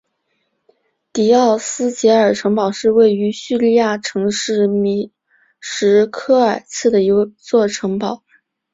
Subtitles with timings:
[1.13, 5.11] 迪欧斯捷尔城堡是位于匈牙利城市米
[5.59, 8.23] 什科尔茨的一座城堡。